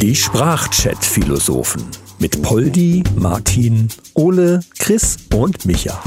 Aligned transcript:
Die 0.00 0.16
Sprachchat-Philosophen 0.16 1.84
mit 2.18 2.40
Poldi, 2.42 3.04
Martin, 3.16 3.88
Ole, 4.14 4.60
Chris 4.78 5.18
und 5.34 5.66
Micha. 5.66 6.02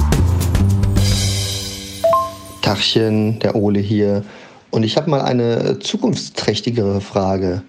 Tachchen, 2.61 3.39
der 3.39 3.55
Ole 3.55 3.79
hier. 3.79 4.23
Und 4.71 4.83
ich 4.83 4.97
habe 4.97 5.09
mal 5.09 5.21
eine 5.21 5.77
zukunftsträchtigere 5.79 6.99
Frage. 6.99 7.61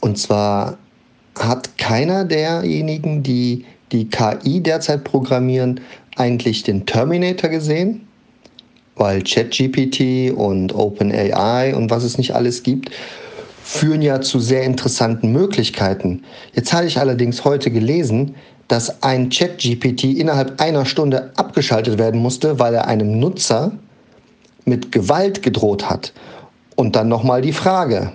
Und 0.00 0.18
zwar 0.18 0.76
hat 1.38 1.78
keiner 1.78 2.24
derjenigen, 2.24 3.22
die 3.22 3.64
die 3.92 4.08
KI 4.08 4.60
derzeit 4.60 5.04
programmieren, 5.04 5.80
eigentlich 6.16 6.62
den 6.62 6.84
Terminator 6.84 7.48
gesehen? 7.48 8.06
Weil 8.96 9.22
ChatGPT 9.22 10.32
und 10.32 10.74
OpenAI 10.74 11.74
und 11.74 11.90
was 11.90 12.04
es 12.04 12.18
nicht 12.18 12.34
alles 12.34 12.62
gibt, 12.62 12.90
führen 13.64 14.02
ja 14.02 14.20
zu 14.20 14.40
sehr 14.40 14.62
interessanten 14.64 15.32
Möglichkeiten. 15.32 16.22
Jetzt 16.52 16.74
habe 16.74 16.84
ich 16.84 16.98
allerdings 16.98 17.46
heute 17.46 17.70
gelesen, 17.70 18.34
dass 18.68 19.02
ein 19.02 19.30
ChatGPT 19.30 20.04
innerhalb 20.04 20.60
einer 20.60 20.84
Stunde 20.84 21.32
abgeschaltet 21.36 21.98
werden 21.98 22.20
musste, 22.20 22.58
weil 22.58 22.74
er 22.74 22.86
einem 22.86 23.18
Nutzer 23.18 23.72
mit 24.66 24.92
Gewalt 24.92 25.42
gedroht 25.42 25.88
hat. 25.88 26.12
Und 26.76 26.94
dann 26.94 27.08
nochmal 27.08 27.40
die 27.40 27.52
Frage, 27.52 28.12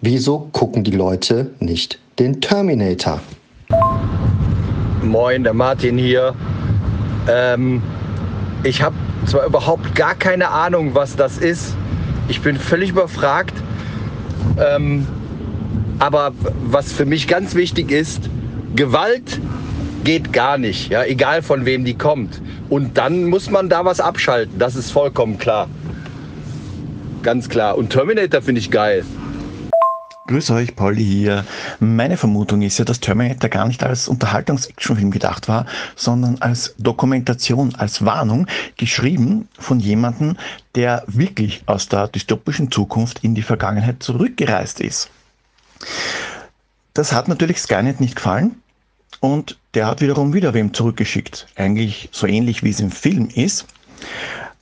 wieso 0.00 0.48
gucken 0.52 0.82
die 0.82 0.92
Leute 0.92 1.50
nicht 1.60 1.98
den 2.18 2.40
Terminator? 2.40 3.20
Moin, 5.02 5.44
der 5.44 5.54
Martin 5.54 5.98
hier. 5.98 6.34
Ähm, 7.30 7.82
ich 8.64 8.80
habe 8.80 8.96
zwar 9.26 9.44
überhaupt 9.44 9.94
gar 9.94 10.14
keine 10.14 10.48
Ahnung, 10.48 10.94
was 10.94 11.16
das 11.16 11.36
ist. 11.36 11.74
Ich 12.28 12.40
bin 12.40 12.56
völlig 12.56 12.90
überfragt. 12.90 13.52
Ähm, 14.58 15.06
aber 15.98 16.32
was 16.64 16.92
für 16.92 17.04
mich 17.04 17.26
ganz 17.28 17.54
wichtig 17.54 17.90
ist, 17.90 18.30
Gewalt 18.74 19.40
geht 20.04 20.32
gar 20.32 20.58
nicht, 20.58 20.90
ja, 20.90 21.04
egal 21.04 21.42
von 21.42 21.66
wem 21.66 21.84
die 21.84 21.94
kommt. 21.94 22.40
Und 22.68 22.98
dann 22.98 23.24
muss 23.24 23.50
man 23.50 23.68
da 23.68 23.84
was 23.84 24.00
abschalten, 24.00 24.58
das 24.58 24.76
ist 24.76 24.90
vollkommen 24.90 25.38
klar. 25.38 25.68
Ganz 27.22 27.48
klar. 27.48 27.76
Und 27.76 27.90
Terminator 27.90 28.40
finde 28.40 28.60
ich 28.60 28.70
geil. 28.70 29.04
Grüß 30.28 30.50
euch, 30.50 30.76
Pauli 30.76 31.02
hier. 31.02 31.46
Meine 31.80 32.18
Vermutung 32.18 32.60
ist 32.60 32.76
ja, 32.76 32.84
dass 32.84 33.00
Terminator 33.00 33.48
gar 33.48 33.66
nicht 33.66 33.82
als 33.82 34.08
Unterhaltungs-Actionfilm 34.08 35.10
gedacht 35.10 35.48
war, 35.48 35.64
sondern 35.96 36.36
als 36.42 36.74
Dokumentation, 36.76 37.74
als 37.76 38.04
Warnung, 38.04 38.46
geschrieben 38.76 39.48
von 39.58 39.80
jemandem, 39.80 40.36
der 40.74 41.02
wirklich 41.06 41.62
aus 41.64 41.88
der 41.88 42.08
dystopischen 42.08 42.70
Zukunft 42.70 43.24
in 43.24 43.34
die 43.34 43.42
Vergangenheit 43.42 44.02
zurückgereist 44.02 44.80
ist. 44.80 45.08
Das 46.92 47.14
hat 47.14 47.28
natürlich 47.28 47.58
Skynet 47.58 47.98
nicht 47.98 48.16
gefallen 48.16 48.56
und 49.20 49.58
der 49.72 49.86
hat 49.86 50.02
wiederum 50.02 50.34
wieder 50.34 50.52
wem 50.52 50.74
zurückgeschickt. 50.74 51.46
Eigentlich 51.56 52.10
so 52.12 52.26
ähnlich 52.26 52.62
wie 52.62 52.70
es 52.70 52.80
im 52.80 52.90
Film 52.90 53.30
ist, 53.34 53.66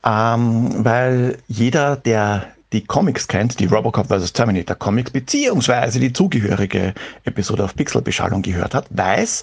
ähm, 0.04 0.84
weil 0.84 1.38
jeder, 1.48 1.96
der 1.96 2.52
die 2.72 2.84
Comics 2.84 3.28
kennt, 3.28 3.60
die 3.60 3.66
Robocop 3.66 4.08
vs. 4.08 4.32
Terminator 4.32 4.76
Comics, 4.76 5.10
beziehungsweise 5.10 6.00
die 6.00 6.12
zugehörige 6.12 6.94
Episode 7.24 7.64
auf 7.64 7.74
Pixelbeschallung 7.74 8.42
gehört 8.42 8.74
hat, 8.74 8.86
weiß, 8.90 9.42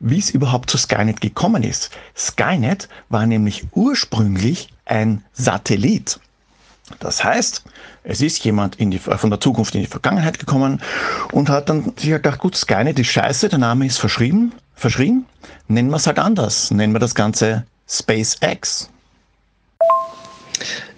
wie 0.00 0.18
es 0.18 0.30
überhaupt 0.30 0.70
zu 0.70 0.76
Skynet 0.76 1.20
gekommen 1.20 1.62
ist. 1.62 1.90
Skynet 2.16 2.88
war 3.08 3.26
nämlich 3.26 3.64
ursprünglich 3.72 4.68
ein 4.84 5.24
Satellit. 5.32 6.18
Das 7.00 7.22
heißt, 7.22 7.64
es 8.04 8.20
ist 8.20 8.44
jemand 8.44 8.78
die, 8.78 8.98
von 8.98 9.30
der 9.30 9.40
Zukunft 9.40 9.74
in 9.74 9.80
die 9.80 9.88
Vergangenheit 9.88 10.38
gekommen 10.38 10.80
und 11.32 11.48
hat 11.48 11.68
dann 11.68 11.92
sich 11.96 12.12
halt 12.12 12.22
gedacht, 12.22 12.40
gut, 12.40 12.56
Skynet 12.56 12.98
ist 12.98 13.08
scheiße, 13.08 13.48
der 13.48 13.58
Name 13.58 13.86
ist 13.86 13.98
verschrieben, 13.98 14.52
verschrien, 14.74 15.26
nennen 15.66 15.90
wir 15.90 15.96
es 15.96 16.06
halt 16.06 16.18
anders, 16.18 16.70
nennen 16.70 16.92
wir 16.92 17.00
das 17.00 17.14
Ganze 17.14 17.64
SpaceX. 17.88 18.88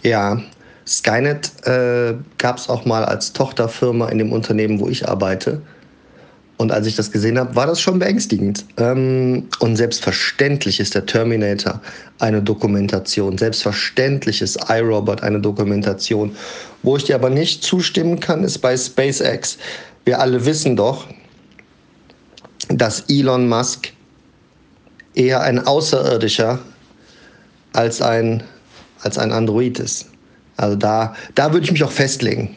Ja, 0.03 0.39
Skynet 0.89 1.53
äh, 1.67 2.15
gab 2.39 2.57
es 2.57 2.69
auch 2.69 2.87
mal 2.87 3.05
als 3.05 3.33
Tochterfirma 3.35 4.09
in 4.09 4.19
dem 4.19 4.33
Unternehmen, 4.33 4.81
wo 4.81 4.89
ich 4.89 5.07
arbeite. 5.07 5.61
Und 6.57 6.73
als 6.73 6.87
ich 6.87 6.97
das 6.97 7.13
gesehen 7.13 7.39
habe, 7.39 7.55
war 7.55 7.67
das 7.67 7.81
schon 7.81 7.99
beängstigend. 7.99 8.65
Ähm, 8.79 9.49
und 9.61 9.77
selbstverständlich 9.77 10.81
ist 10.81 10.95
der 10.95 11.07
Terminator 11.07 11.81
eine 12.19 12.43
Dokumentation. 12.43 13.39
Selbstverständlich 13.39 14.41
ist 14.43 14.59
iRobot 14.69 15.23
eine 15.23 15.41
Dokumentation. 15.41 16.35
Wo 16.83 16.97
ich 16.97 17.05
dir 17.05 17.15
aber 17.15 17.31
nicht 17.31 17.63
zustimmen 17.63 18.19
kann, 18.19 18.43
ist 18.43 18.59
bei 18.59 18.77
SpaceX. 18.77 19.59
Wir 20.05 20.19
alle 20.19 20.45
wissen 20.47 20.75
doch, 20.75 21.07
dass 22.69 23.05
Elon 23.09 23.49
Musk 23.49 23.93
eher 25.15 25.43
ein 25.43 25.65
Außerirdischer 25.65 26.59
als 27.73 28.01
ein, 28.03 28.43
als 29.03 29.19
ein 29.19 29.33
Android 29.33 29.79
ist. 29.79 30.07
Also 30.59 30.77
da, 30.77 31.15
da 31.35 31.53
würde 31.53 31.65
ich 31.65 31.73
mich 31.73 31.85
auch 31.85 31.91
festlegen. 31.91 32.57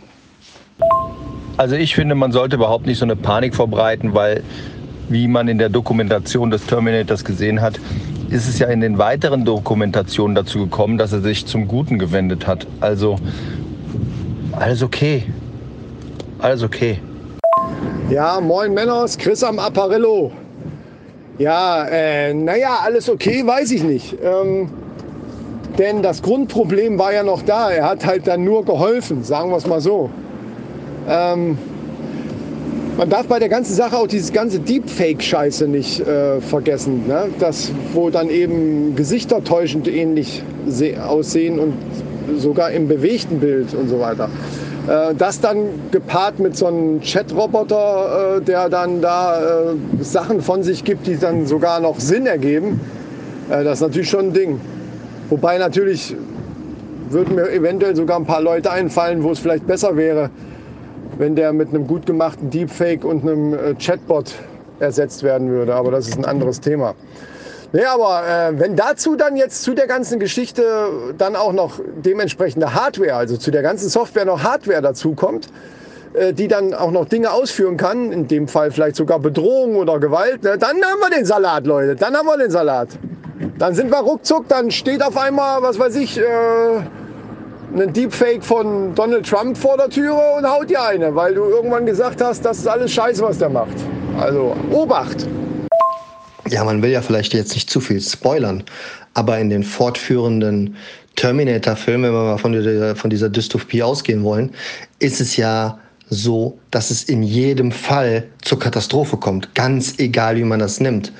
Also 1.57 1.75
ich 1.75 1.93
finde, 1.93 2.15
man 2.15 2.31
sollte 2.31 2.55
überhaupt 2.55 2.87
nicht 2.87 2.97
so 2.97 3.05
eine 3.05 3.15
Panik 3.15 3.55
verbreiten, 3.55 4.15
weil 4.15 4.43
wie 5.07 5.27
man 5.27 5.47
in 5.47 5.59
der 5.59 5.69
Dokumentation 5.69 6.49
des 6.49 6.65
Terminators 6.65 7.23
gesehen 7.23 7.61
hat, 7.61 7.79
ist 8.29 8.47
es 8.47 8.57
ja 8.57 8.67
in 8.67 8.81
den 8.81 8.97
weiteren 8.97 9.45
Dokumentationen 9.45 10.33
dazu 10.33 10.59
gekommen, 10.59 10.97
dass 10.97 11.13
er 11.13 11.21
sich 11.21 11.45
zum 11.45 11.67
Guten 11.67 11.99
gewendet 11.99 12.47
hat. 12.47 12.65
Also 12.79 13.17
alles 14.53 14.81
okay. 14.81 15.23
Alles 16.39 16.63
okay. 16.63 16.99
Ja, 18.09 18.39
moin 18.41 18.73
Männers, 18.73 19.15
Chris 19.15 19.43
am 19.43 19.59
Apparillo. 19.59 20.31
Ja, 21.37 21.85
äh, 21.85 22.33
naja, 22.33 22.79
alles 22.83 23.09
okay, 23.09 23.45
weiß 23.45 23.71
ich 23.71 23.83
nicht. 23.83 24.15
Ähm, 24.23 24.69
denn 25.77 26.01
das 26.01 26.21
Grundproblem 26.21 26.99
war 26.99 27.13
ja 27.13 27.23
noch 27.23 27.41
da. 27.41 27.71
Er 27.71 27.89
hat 27.89 28.05
halt 28.05 28.27
dann 28.27 28.43
nur 28.43 28.65
geholfen, 28.65 29.23
sagen 29.23 29.51
wir 29.51 29.57
es 29.57 29.67
mal 29.67 29.81
so. 29.81 30.09
Ähm, 31.07 31.57
man 32.97 33.09
darf 33.09 33.27
bei 33.27 33.39
der 33.39 33.49
ganzen 33.49 33.73
Sache 33.73 33.97
auch 33.97 34.07
diese 34.07 34.31
ganze 34.31 34.59
Deepfake-Scheiße 34.59 35.67
nicht 35.67 36.01
äh, 36.01 36.41
vergessen. 36.41 37.07
Ne? 37.07 37.29
Das, 37.39 37.71
wo 37.93 38.09
dann 38.09 38.29
eben 38.29 38.95
Gesichter 38.95 39.43
täuschend 39.43 39.87
ähnlich 39.87 40.43
aussehen 41.07 41.57
und 41.59 41.73
sogar 42.37 42.71
im 42.71 42.87
bewegten 42.87 43.39
Bild 43.39 43.73
und 43.73 43.87
so 43.87 43.99
weiter. 43.99 44.29
Äh, 44.87 45.15
das 45.15 45.39
dann 45.39 45.67
gepaart 45.91 46.39
mit 46.39 46.55
so 46.55 46.67
einem 46.67 47.01
Chat-Roboter, 47.01 48.37
äh, 48.37 48.41
der 48.41 48.69
dann 48.69 49.01
da 49.01 49.71
äh, 49.71 49.75
Sachen 50.01 50.41
von 50.41 50.63
sich 50.63 50.83
gibt, 50.83 51.07
die 51.07 51.17
dann 51.17 51.45
sogar 51.45 51.79
noch 51.79 51.99
Sinn 51.99 52.25
ergeben, 52.25 52.81
äh, 53.49 53.63
das 53.63 53.79
ist 53.79 53.81
natürlich 53.81 54.09
schon 54.09 54.27
ein 54.27 54.33
Ding. 54.33 54.59
Wobei 55.31 55.57
natürlich 55.57 56.13
würden 57.09 57.35
mir 57.35 57.49
eventuell 57.51 57.95
sogar 57.95 58.17
ein 58.17 58.25
paar 58.25 58.41
Leute 58.41 58.69
einfallen, 58.69 59.23
wo 59.23 59.31
es 59.31 59.39
vielleicht 59.39 59.65
besser 59.65 59.95
wäre, 59.95 60.29
wenn 61.17 61.37
der 61.37 61.53
mit 61.53 61.69
einem 61.69 61.87
gut 61.87 62.05
gemachten 62.05 62.49
Deepfake 62.49 63.05
und 63.05 63.23
einem 63.23 63.53
äh, 63.53 63.73
Chatbot 63.75 64.33
ersetzt 64.81 65.23
werden 65.23 65.49
würde. 65.49 65.73
Aber 65.73 65.89
das 65.89 66.09
ist 66.09 66.17
ein 66.17 66.25
anderes 66.25 66.59
Thema. 66.59 66.95
Nee, 67.71 67.85
aber 67.85 68.23
äh, 68.27 68.59
wenn 68.59 68.75
dazu 68.75 69.15
dann 69.15 69.37
jetzt 69.37 69.63
zu 69.63 69.73
der 69.73 69.87
ganzen 69.87 70.19
Geschichte 70.19 70.65
dann 71.17 71.37
auch 71.37 71.53
noch 71.53 71.79
dementsprechende 72.03 72.73
Hardware, 72.73 73.15
also 73.15 73.37
zu 73.37 73.51
der 73.51 73.61
ganzen 73.61 73.87
Software 73.87 74.25
noch 74.25 74.43
Hardware 74.43 74.81
dazu 74.81 75.13
kommt, 75.13 75.47
äh, 76.13 76.33
die 76.33 76.49
dann 76.49 76.73
auch 76.73 76.91
noch 76.91 77.05
Dinge 77.05 77.31
ausführen 77.31 77.77
kann, 77.77 78.11
in 78.11 78.27
dem 78.27 78.49
Fall 78.49 78.69
vielleicht 78.71 78.97
sogar 78.97 79.19
Bedrohung 79.19 79.77
oder 79.77 79.97
Gewalt, 79.97 80.43
ne, 80.43 80.57
dann 80.57 80.75
haben 80.75 80.99
wir 80.99 81.15
den 81.15 81.23
Salat, 81.23 81.65
Leute, 81.65 81.95
dann 81.95 82.13
haben 82.17 82.25
wir 82.25 82.37
den 82.37 82.51
Salat. 82.51 82.89
Dann 83.61 83.75
sind 83.75 83.91
wir 83.91 83.99
ruckzuck, 83.99 84.47
dann 84.47 84.71
steht 84.71 85.03
auf 85.03 85.15
einmal, 85.15 85.61
was 85.61 85.77
weiß 85.77 85.95
ich, 85.97 86.17
äh, 86.17 86.23
ein 87.75 87.93
Deepfake 87.93 88.43
von 88.43 88.95
Donald 88.95 89.23
Trump 89.29 89.55
vor 89.55 89.77
der 89.77 89.87
Türe 89.87 90.19
und 90.35 90.49
haut 90.49 90.67
dir 90.71 90.81
eine, 90.81 91.13
weil 91.13 91.35
du 91.35 91.43
irgendwann 91.43 91.85
gesagt 91.85 92.23
hast, 92.23 92.43
das 92.43 92.57
ist 92.57 92.67
alles 92.67 92.91
scheiße, 92.91 93.21
was 93.21 93.37
der 93.37 93.49
macht. 93.49 93.75
Also 94.19 94.55
Obacht! 94.71 95.27
Ja, 96.49 96.63
man 96.63 96.81
will 96.81 96.89
ja 96.89 97.03
vielleicht 97.03 97.35
jetzt 97.35 97.53
nicht 97.53 97.69
zu 97.69 97.79
viel 97.79 98.01
spoilern, 98.01 98.63
aber 99.13 99.37
in 99.37 99.51
den 99.51 99.61
fortführenden 99.61 100.75
Terminator-Filmen, 101.15 102.05
wenn 102.05 102.13
wir 102.13 102.23
mal 102.31 102.37
von 102.39 102.53
dieser, 102.53 102.95
von 102.95 103.11
dieser 103.11 103.29
Dystopie 103.29 103.83
ausgehen 103.83 104.23
wollen, 104.23 104.55
ist 104.97 105.21
es 105.21 105.37
ja 105.37 105.77
so, 106.09 106.57
dass 106.71 106.89
es 106.89 107.03
in 107.03 107.21
jedem 107.21 107.71
Fall 107.71 108.23
zur 108.41 108.57
Katastrophe 108.57 109.17
kommt, 109.17 109.53
ganz 109.53 109.99
egal, 109.99 110.35
wie 110.37 110.45
man 110.45 110.59
das 110.59 110.79
nimmt. 110.79 111.13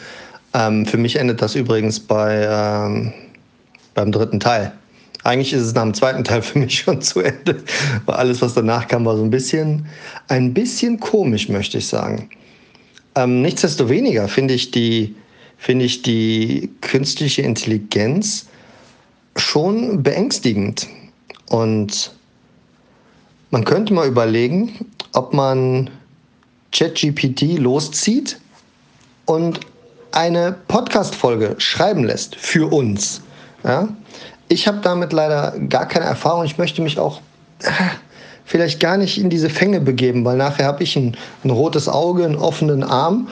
Ähm, 0.54 0.86
für 0.86 0.98
mich 0.98 1.16
endet 1.18 1.42
das 1.42 1.56
übrigens 1.56 2.00
bei, 2.00 2.48
ähm, 2.50 3.14
beim 3.94 4.12
dritten 4.12 4.40
Teil. 4.40 4.74
Eigentlich 5.24 5.54
ist 5.54 5.62
es 5.62 5.74
nach 5.74 5.84
dem 5.84 5.94
zweiten 5.94 6.24
Teil 6.24 6.42
für 6.44 6.60
mich 6.60 6.80
schon 6.80 7.02
zu 7.02 7.22
Ende, 7.22 7.64
weil 8.06 8.16
alles, 8.16 8.42
was 8.42 8.54
danach 8.54 8.88
kam, 8.88 9.06
war 9.06 9.18
so 9.18 9.24
ein 9.24 9.30
bisschen, 9.30 9.86
ein 10.28 10.54
bisschen 10.54 11.00
komisch, 11.00 11.50
möchte 11.50 11.78
ich 11.78 11.88
sagen. 11.88 12.30
Ähm, 13.16 13.42
nichtsdestoweniger 13.42 14.28
finde 14.28 14.54
ich 14.54 14.72
die, 14.72 15.16
finde 15.58 15.86
ich 15.86 16.02
die 16.02 16.70
künstliche 16.82 17.42
Intelligenz 17.44 18.48
schon 19.36 20.04
beängstigend. 20.04 20.88
Und 21.50 22.12
Man 23.52 23.66
könnte 23.66 23.94
mal 23.94 24.08
überlegen, 24.08 24.86
ob 25.12 25.34
man 25.34 25.90
ChatGPT 26.72 27.60
loszieht 27.60 28.40
und 29.26 29.60
eine 30.12 30.56
Podcast-Folge 30.68 31.56
schreiben 31.58 32.04
lässt 32.04 32.36
für 32.36 32.72
uns. 32.72 33.22
Ja? 33.64 33.88
Ich 34.48 34.68
habe 34.68 34.80
damit 34.82 35.14
leider 35.14 35.54
gar 35.70 35.88
keine 35.88 36.06
Erfahrung. 36.06 36.44
Ich 36.46 36.58
möchte 36.58 36.82
mich 36.82 37.00
auch 37.00 37.22
äh, 37.60 37.72
vielleicht 38.46 38.80
gar 38.80 38.98
nicht 38.98 39.18
in 39.18 39.30
diese 39.30 39.50
Fänge 39.50 39.80
begeben, 39.80 40.26
weil 40.26 40.38
nachher 40.38 40.66
habe 40.66 40.84
ich 40.84 40.96
ein, 40.96 41.16
ein, 41.44 41.50
rotes 41.50 41.88
Auge, 41.88 42.26
einen 42.26 42.36
offenen 42.36 42.84
Arm. 42.84 43.30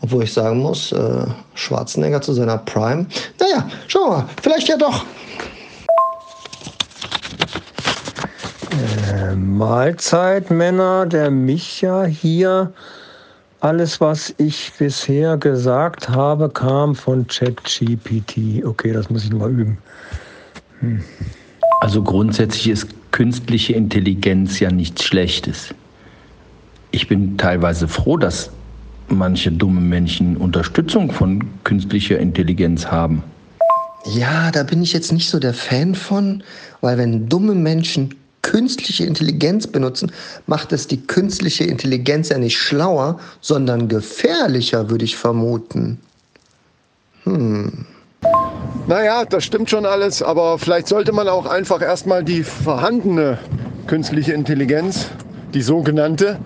Obwohl 0.00 0.24
ich 0.24 0.32
sagen 0.32 0.60
muss, 0.60 0.92
äh, 0.92 1.26
Schwarzenegger 1.54 2.20
zu 2.20 2.32
seiner 2.32 2.58
Prime. 2.58 3.06
Naja, 3.40 3.68
schauen 3.88 4.10
wir 4.10 4.16
mal. 4.18 4.24
Vielleicht 4.42 4.68
ja 4.68 4.76
doch. 4.76 5.04
Äh, 9.12 9.34
Mahlzeit, 9.34 10.50
Männer, 10.50 11.06
der 11.06 11.30
Micha 11.30 12.04
hier. 12.04 12.72
Alles, 13.60 14.00
was 14.00 14.32
ich 14.38 14.72
bisher 14.78 15.36
gesagt 15.36 16.08
habe, 16.08 16.48
kam 16.48 16.94
von 16.94 17.26
ChatGPT. 17.26 18.64
Okay, 18.64 18.92
das 18.92 19.10
muss 19.10 19.24
ich 19.24 19.30
nochmal 19.30 19.50
üben. 19.50 19.78
Hm. 20.80 21.02
Also 21.80 22.02
grundsätzlich 22.02 22.68
ist 22.68 22.86
künstliche 23.10 23.72
Intelligenz 23.72 24.60
ja 24.60 24.70
nichts 24.70 25.02
Schlechtes. 25.04 25.74
Ich 26.92 27.08
bin 27.08 27.36
teilweise 27.36 27.88
froh, 27.88 28.16
dass 28.16 28.50
manche 29.08 29.50
dumme 29.50 29.80
Menschen 29.80 30.36
Unterstützung 30.36 31.10
von 31.10 31.44
künstlicher 31.64 32.18
Intelligenz 32.18 32.86
haben. 32.86 33.24
Ja, 34.04 34.52
da 34.52 34.62
bin 34.62 34.82
ich 34.82 34.92
jetzt 34.92 35.12
nicht 35.12 35.28
so 35.28 35.40
der 35.40 35.54
Fan 35.54 35.96
von, 35.96 36.44
weil 36.80 36.96
wenn 36.96 37.28
dumme 37.28 37.54
Menschen 37.54 38.14
künstliche 38.58 39.04
Intelligenz 39.04 39.68
benutzen, 39.68 40.10
macht 40.48 40.72
es 40.72 40.88
die 40.88 41.00
künstliche 41.00 41.62
Intelligenz 41.62 42.28
ja 42.30 42.38
nicht 42.38 42.58
schlauer, 42.58 43.20
sondern 43.40 43.86
gefährlicher, 43.86 44.90
würde 44.90 45.04
ich 45.04 45.16
vermuten. 45.16 46.00
Hm. 47.22 47.86
Naja, 48.88 49.24
das 49.24 49.44
stimmt 49.44 49.70
schon 49.70 49.86
alles, 49.86 50.24
aber 50.24 50.58
vielleicht 50.58 50.88
sollte 50.88 51.12
man 51.12 51.28
auch 51.28 51.46
einfach 51.46 51.80
erstmal 51.80 52.24
die 52.24 52.42
vorhandene 52.42 53.38
künstliche 53.86 54.32
Intelligenz, 54.32 55.06
die 55.54 55.62
sogenannte, 55.62 56.36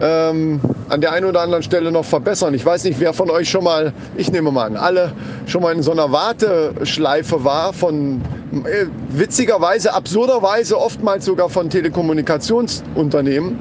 ähm, 0.00 0.60
an 0.88 1.00
der 1.00 1.12
einen 1.12 1.26
oder 1.26 1.40
anderen 1.40 1.62
Stelle 1.62 1.90
noch 1.90 2.04
verbessern. 2.04 2.54
Ich 2.54 2.64
weiß 2.64 2.84
nicht, 2.84 3.00
wer 3.00 3.12
von 3.12 3.30
euch 3.30 3.48
schon 3.48 3.64
mal, 3.64 3.92
ich 4.16 4.30
nehme 4.30 4.50
mal 4.50 4.66
an, 4.66 4.76
alle 4.76 5.12
schon 5.46 5.62
mal 5.62 5.74
in 5.74 5.82
so 5.82 5.92
einer 5.92 6.12
Warteschleife 6.12 7.44
war 7.44 7.72
von 7.72 8.20
äh, 8.52 8.86
witzigerweise, 9.10 9.94
absurderweise, 9.94 10.78
oftmals 10.78 11.24
sogar 11.24 11.48
von 11.48 11.70
Telekommunikationsunternehmen. 11.70 13.58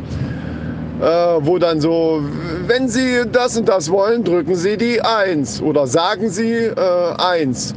Äh, 1.02 1.06
wo 1.06 1.58
dann 1.58 1.82
so, 1.82 2.22
wenn 2.68 2.88
Sie 2.88 3.24
das 3.30 3.58
und 3.58 3.68
das 3.68 3.92
wollen, 3.92 4.24
drücken 4.24 4.56
Sie 4.56 4.78
die 4.78 5.02
1 5.02 5.62
oder 5.62 5.88
sagen 5.88 6.30
Sie 6.30 6.54
äh, 6.54 7.14
1. 7.18 7.76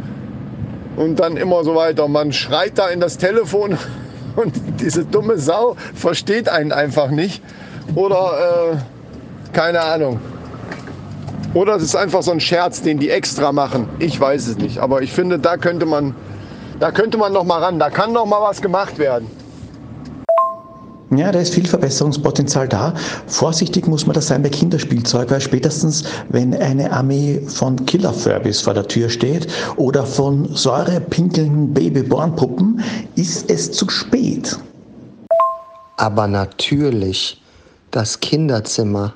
Und 0.96 1.18
dann 1.18 1.36
immer 1.36 1.64
so 1.64 1.74
weiter. 1.74 2.06
Man 2.06 2.32
schreit 2.32 2.78
da 2.78 2.88
in 2.88 3.00
das 3.00 3.18
Telefon 3.18 3.76
und 4.36 4.54
diese 4.80 5.04
dumme 5.04 5.36
Sau 5.38 5.76
versteht 5.94 6.48
einen 6.48 6.70
einfach 6.70 7.10
nicht. 7.10 7.42
Oder 7.94 8.72
äh, 8.72 8.76
keine 9.52 9.80
Ahnung. 9.80 10.20
Oder 11.54 11.76
es 11.76 11.82
ist 11.82 11.96
einfach 11.96 12.22
so 12.22 12.30
ein 12.30 12.40
Scherz, 12.40 12.82
den 12.82 12.98
die 12.98 13.10
extra 13.10 13.52
machen. 13.52 13.88
Ich 13.98 14.20
weiß 14.20 14.46
es 14.48 14.58
nicht. 14.58 14.78
Aber 14.78 15.02
ich 15.02 15.12
finde, 15.12 15.38
da 15.38 15.56
könnte 15.56 15.86
man, 15.86 16.14
da 16.78 16.92
könnte 16.92 17.16
man 17.16 17.32
noch 17.32 17.44
mal 17.44 17.62
ran. 17.62 17.78
Da 17.78 17.90
kann 17.90 18.12
noch 18.12 18.26
mal 18.26 18.40
was 18.42 18.60
gemacht 18.60 18.98
werden. 18.98 19.28
Ja, 21.10 21.32
da 21.32 21.40
ist 21.40 21.54
viel 21.54 21.66
Verbesserungspotenzial 21.66 22.68
da. 22.68 22.92
Vorsichtig 23.26 23.86
muss 23.86 24.06
man 24.06 24.12
da 24.12 24.20
sein 24.20 24.42
bei 24.42 24.50
Kinderspielzeug, 24.50 25.30
weil 25.30 25.40
spätestens, 25.40 26.04
wenn 26.28 26.54
eine 26.54 26.92
Armee 26.92 27.40
von 27.46 27.86
Killer-Furbies 27.86 28.60
vor 28.60 28.74
der 28.74 28.86
Tür 28.86 29.08
steht 29.08 29.48
oder 29.76 30.04
von 30.04 30.54
säurepinkelnden 30.54 31.72
Babyborn-Puppen, 31.72 32.84
ist 33.16 33.50
es 33.50 33.72
zu 33.72 33.88
spät. 33.88 34.58
Aber 35.96 36.28
natürlich 36.28 37.40
das 37.90 38.20
Kinderzimmer. 38.20 39.14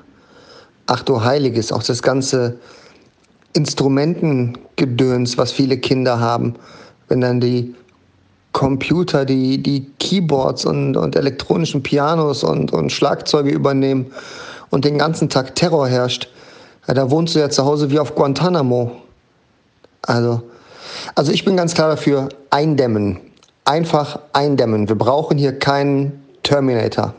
Ach 0.87 1.03
du 1.03 1.23
Heiliges, 1.23 1.71
auch 1.71 1.83
das 1.83 2.01
ganze 2.01 2.57
Instrumentengedöns, 3.53 5.37
was 5.37 5.51
viele 5.51 5.77
Kinder 5.77 6.19
haben, 6.19 6.55
wenn 7.07 7.21
dann 7.21 7.39
die 7.39 7.75
Computer, 8.51 9.25
die, 9.25 9.61
die 9.61 9.87
Keyboards 9.99 10.65
und, 10.65 10.95
und 10.95 11.15
elektronischen 11.15 11.83
Pianos 11.83 12.43
und, 12.43 12.71
und 12.71 12.91
Schlagzeuge 12.91 13.49
übernehmen 13.49 14.11
und 14.69 14.85
den 14.85 14.97
ganzen 14.97 15.29
Tag 15.29 15.55
Terror 15.55 15.87
herrscht. 15.87 16.29
Ja, 16.87 16.93
da 16.93 17.09
wohnst 17.09 17.35
du 17.35 17.39
ja 17.39 17.49
zu 17.49 17.65
Hause 17.65 17.91
wie 17.91 17.99
auf 17.99 18.15
Guantanamo. 18.15 18.91
Also, 20.01 20.41
also 21.15 21.31
ich 21.31 21.45
bin 21.45 21.57
ganz 21.57 21.73
klar 21.73 21.89
dafür, 21.89 22.29
eindämmen. 22.49 23.19
Einfach 23.65 24.19
eindämmen. 24.33 24.89
Wir 24.89 24.97
brauchen 24.97 25.37
hier 25.37 25.57
keinen 25.57 26.23
Terminator. 26.43 27.13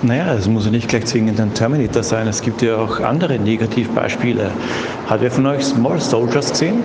Naja, 0.00 0.32
es 0.34 0.46
muss 0.46 0.64
ja 0.64 0.70
nicht 0.70 0.86
gleich 0.86 1.06
zwingend 1.06 1.40
ein 1.40 1.52
Terminator 1.54 2.04
sein. 2.04 2.28
Es 2.28 2.40
gibt 2.40 2.62
ja 2.62 2.76
auch 2.76 3.00
andere 3.00 3.36
Negativbeispiele. 3.36 4.52
Hat 5.08 5.20
wer 5.20 5.30
von 5.30 5.44
euch 5.46 5.64
Small 5.64 6.00
Soldiers 6.00 6.52
gesehen? 6.52 6.84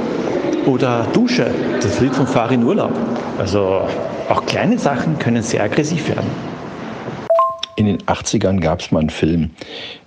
Oder 0.66 1.06
Dusche, 1.14 1.52
das 1.80 2.00
Lied 2.00 2.16
von 2.16 2.26
Farin 2.26 2.64
Urlaub. 2.64 2.94
Also 3.38 3.84
auch 4.30 4.44
kleine 4.48 4.80
Sachen 4.80 5.20
können 5.20 5.44
sehr 5.44 5.62
aggressiv 5.62 6.08
werden. 6.08 6.26
In 7.76 7.86
den 7.86 8.00
80ern 8.00 8.60
gab 8.60 8.80
es 8.80 8.92
mal 8.92 9.02
einen 9.02 9.12
Film, 9.12 9.52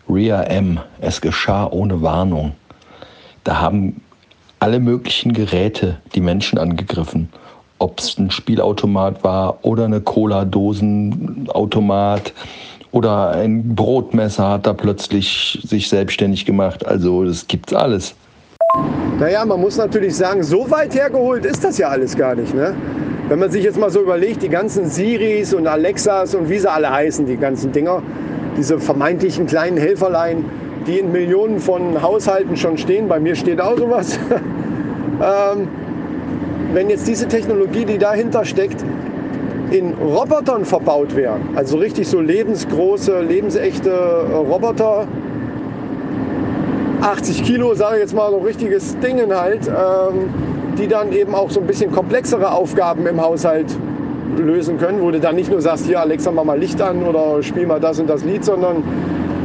Ria 0.08 0.42
M. 0.42 0.80
Es 1.00 1.20
geschah 1.20 1.68
ohne 1.68 2.02
Warnung. 2.02 2.54
Da 3.44 3.60
haben 3.60 4.00
alle 4.58 4.80
möglichen 4.80 5.32
Geräte 5.32 5.98
die 6.16 6.20
Menschen 6.20 6.58
angegriffen. 6.58 7.28
Ob 7.78 8.00
es 8.00 8.18
ein 8.18 8.32
Spielautomat 8.32 9.22
war 9.22 9.64
oder 9.64 9.84
eine 9.84 10.00
Cola-Dosenautomat 10.00 12.32
oder 12.92 13.30
ein 13.30 13.74
Brotmesser 13.74 14.48
hat 14.48 14.66
da 14.66 14.72
plötzlich 14.72 15.60
sich 15.66 15.88
selbstständig 15.88 16.44
gemacht. 16.44 16.86
Also 16.86 17.24
das 17.24 17.46
gibt's 17.46 17.72
alles. 17.72 18.14
Naja, 19.18 19.44
man 19.44 19.60
muss 19.60 19.76
natürlich 19.78 20.14
sagen, 20.14 20.42
so 20.42 20.70
weit 20.70 20.94
hergeholt 20.94 21.46
ist 21.46 21.64
das 21.64 21.78
ja 21.78 21.88
alles 21.88 22.16
gar 22.16 22.34
nicht. 22.34 22.54
Ne? 22.54 22.74
Wenn 23.28 23.38
man 23.38 23.50
sich 23.50 23.64
jetzt 23.64 23.78
mal 23.78 23.90
so 23.90 24.02
überlegt, 24.02 24.42
die 24.42 24.48
ganzen 24.48 24.88
Siris 24.88 25.54
und 25.54 25.66
Alexas 25.66 26.34
und 26.34 26.50
wie 26.50 26.58
sie 26.58 26.70
alle 26.70 26.90
heißen, 26.90 27.26
die 27.26 27.36
ganzen 27.36 27.72
Dinger, 27.72 28.02
diese 28.56 28.78
vermeintlichen 28.78 29.46
kleinen 29.46 29.78
Helferlein, 29.78 30.44
die 30.86 30.98
in 30.98 31.12
Millionen 31.12 31.58
von 31.58 32.00
Haushalten 32.00 32.56
schon 32.56 32.78
stehen, 32.78 33.08
bei 33.08 33.18
mir 33.18 33.34
steht 33.34 33.60
auch 33.60 33.76
sowas. 33.76 34.18
ähm, 35.20 35.68
wenn 36.72 36.90
jetzt 36.90 37.08
diese 37.08 37.26
Technologie, 37.26 37.84
die 37.84 37.98
dahinter 37.98 38.44
steckt, 38.44 38.84
in 39.70 39.94
Robotern 39.94 40.64
verbaut 40.64 41.16
wäre, 41.16 41.38
also 41.54 41.78
richtig 41.78 42.08
so 42.08 42.20
lebensgroße, 42.20 43.20
lebensechte 43.20 43.90
äh, 43.90 44.34
Roboter, 44.34 45.06
80 47.02 47.42
Kilo, 47.42 47.74
sage 47.74 47.96
ich 47.96 48.02
jetzt 48.02 48.14
mal, 48.14 48.30
so 48.30 48.38
ein 48.38 48.44
richtiges 48.44 48.98
Ding 48.98 49.20
halt, 49.32 49.68
ähm, 49.68 50.30
die 50.78 50.86
dann 50.86 51.12
eben 51.12 51.34
auch 51.34 51.50
so 51.50 51.60
ein 51.60 51.66
bisschen 51.66 51.92
komplexere 51.92 52.50
Aufgaben 52.50 53.06
im 53.06 53.20
Haushalt 53.20 53.66
lösen 54.36 54.78
können, 54.78 55.00
wo 55.00 55.10
du 55.10 55.20
dann 55.20 55.36
nicht 55.36 55.50
nur 55.50 55.60
sagst, 55.60 55.86
hier 55.86 56.00
Alexa, 56.00 56.30
mach 56.30 56.44
mal 56.44 56.58
Licht 56.58 56.80
an 56.80 57.02
oder 57.04 57.42
spiel 57.42 57.66
mal 57.66 57.80
das 57.80 57.98
und 57.98 58.08
das 58.08 58.24
Lied, 58.24 58.44
sondern 58.44 58.78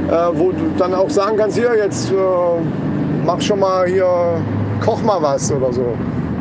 äh, 0.10 0.13
wo 0.34 0.51
du 0.51 0.58
dann 0.78 0.94
auch 0.94 1.10
sagen 1.10 1.38
kannst, 1.38 1.58
hier 1.58 1.75
jetzt 1.78 2.12
äh, 2.12 2.16
mach 3.25 3.42
schon 3.42 3.60
mal 3.60 3.88
hier, 3.88 4.08
koch 4.84 5.01
mal 5.04 5.22
was 5.22 5.51
oder 5.51 5.72
so. 5.72 5.86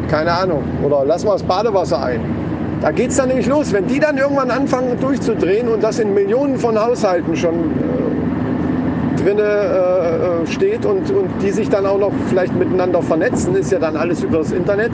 Keine 0.08 0.32
Ahnung. 0.32 0.64
Oder 0.84 1.04
lass 1.04 1.24
mal 1.24 1.32
das 1.32 1.42
Badewasser 1.42 2.02
ein. 2.02 2.39
Da 2.80 2.92
geht 2.92 3.10
es 3.10 3.16
dann 3.16 3.28
nämlich 3.28 3.46
los. 3.46 3.72
Wenn 3.72 3.86
die 3.86 4.00
dann 4.00 4.16
irgendwann 4.16 4.50
anfangen 4.50 4.98
durchzudrehen 4.98 5.68
und 5.68 5.82
das 5.82 5.98
in 5.98 6.14
Millionen 6.14 6.56
von 6.56 6.80
Haushalten 6.80 7.36
schon 7.36 7.54
äh, 7.54 9.22
drin 9.22 9.38
äh, 9.38 10.46
steht 10.46 10.86
und, 10.86 11.10
und 11.10 11.28
die 11.42 11.50
sich 11.50 11.68
dann 11.68 11.84
auch 11.84 11.98
noch 11.98 12.12
vielleicht 12.28 12.54
miteinander 12.56 13.02
vernetzen, 13.02 13.54
ist 13.54 13.70
ja 13.70 13.78
dann 13.78 13.96
alles 13.96 14.22
über 14.22 14.38
das 14.38 14.52
Internet, 14.52 14.92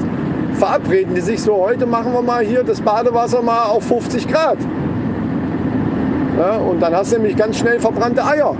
verabreden 0.54 1.14
die 1.14 1.20
sich 1.20 1.40
so, 1.40 1.56
heute 1.56 1.86
machen 1.86 2.12
wir 2.12 2.22
mal 2.22 2.44
hier 2.44 2.64
das 2.64 2.80
Badewasser 2.80 3.40
mal 3.42 3.64
auf 3.64 3.84
50 3.84 4.26
Grad. 4.26 4.58
Ja, 6.38 6.56
und 6.56 6.80
dann 6.80 6.94
hast 6.94 7.12
du 7.12 7.16
nämlich 7.16 7.36
ganz 7.36 7.56
schnell 7.58 7.78
verbrannte 7.78 8.24
Eier. 8.24 8.56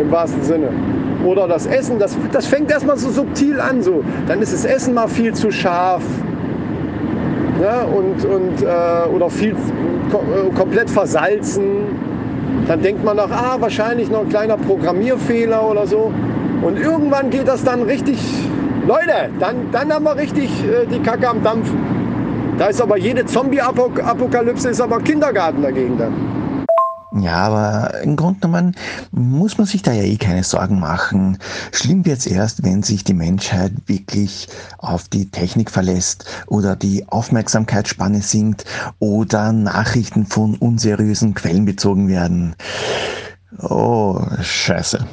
Im 0.00 0.10
wahrsten 0.12 0.42
Sinne. 0.42 0.68
Oder 1.24 1.48
das 1.48 1.66
Essen, 1.66 1.98
das, 1.98 2.16
das 2.30 2.46
fängt 2.46 2.70
erstmal 2.70 2.96
so 2.98 3.10
subtil 3.10 3.60
an. 3.60 3.82
So. 3.82 4.04
Dann 4.28 4.40
ist 4.40 4.52
das 4.52 4.64
Essen 4.64 4.94
mal 4.94 5.08
viel 5.08 5.34
zu 5.34 5.50
scharf 5.50 6.02
ne? 7.58 7.86
und, 7.86 8.24
und, 8.24 8.62
äh, 8.62 9.14
oder 9.14 9.30
viel 9.30 9.52
äh, 9.52 10.54
komplett 10.54 10.90
versalzen. 10.90 11.64
Dann 12.66 12.82
denkt 12.82 13.04
man 13.04 13.16
noch, 13.16 13.30
ah, 13.30 13.56
wahrscheinlich 13.60 14.10
noch 14.10 14.20
ein 14.20 14.28
kleiner 14.28 14.56
Programmierfehler 14.56 15.68
oder 15.68 15.86
so. 15.86 16.12
Und 16.62 16.78
irgendwann 16.78 17.30
geht 17.30 17.46
das 17.46 17.62
dann 17.62 17.82
richtig, 17.82 18.18
Leute, 18.86 19.30
dann, 19.38 19.70
dann 19.72 19.92
haben 19.92 20.04
wir 20.04 20.16
richtig 20.16 20.50
äh, 20.64 20.86
die 20.86 21.00
Kacke 21.00 21.28
am 21.28 21.42
Dampfen. 21.42 21.78
Da 22.58 22.68
ist 22.68 22.80
aber 22.80 22.96
jede 22.96 23.24
Zombie-Apokalypse 23.26 24.70
ist 24.70 24.80
aber 24.80 24.98
Kindergarten 25.00 25.62
dagegen 25.62 25.98
dann. 25.98 26.14
Ja, 27.18 27.46
aber 27.46 28.00
im 28.02 28.16
Grunde 28.16 28.40
genommen 28.40 28.76
muss 29.10 29.56
man 29.56 29.66
sich 29.66 29.82
da 29.82 29.92
ja 29.92 30.02
eh 30.02 30.16
keine 30.16 30.44
Sorgen 30.44 30.80
machen. 30.80 31.38
Schlimm 31.72 32.04
wird's 32.04 32.26
erst, 32.26 32.62
wenn 32.62 32.82
sich 32.82 33.04
die 33.04 33.14
Menschheit 33.14 33.72
wirklich 33.86 34.48
auf 34.78 35.08
die 35.08 35.30
Technik 35.30 35.70
verlässt 35.70 36.26
oder 36.46 36.76
die 36.76 37.08
Aufmerksamkeitsspanne 37.08 38.20
sinkt 38.20 38.64
oder 38.98 39.52
Nachrichten 39.52 40.26
von 40.26 40.56
unseriösen 40.56 41.34
Quellen 41.34 41.64
bezogen 41.64 42.08
werden. 42.08 42.54
Oh, 43.60 44.20
scheiße. 44.42 45.06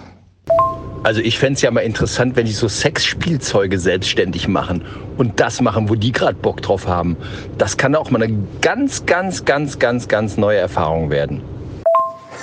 Also 1.04 1.22
ich 1.22 1.38
fände 1.38 1.56
es 1.56 1.62
ja 1.62 1.72
mal 1.72 1.82
interessant, 1.82 2.36
wenn 2.36 2.46
die 2.46 2.54
so 2.54 2.68
Sexspielzeuge 2.68 3.78
selbstständig 3.80 4.48
machen 4.48 4.84
und 5.18 5.40
das 5.40 5.62
machen, 5.62 5.90
wo 5.90 5.96
die 5.96 6.12
gerade 6.12 6.36
Bock 6.36 6.62
drauf 6.62 6.88
haben. 6.88 7.18
Das 7.58 7.78
kann 7.78 7.96
auch 7.96 8.10
mal 8.10 8.24
eine 8.24 8.38
ganz, 8.62 9.06
ganz, 9.06 9.46
ganz, 9.46 9.80
ganz, 9.80 10.08
ganz 10.08 10.38
neue 10.38 10.58
Erfahrung 10.58 11.10
werden. 11.10 11.42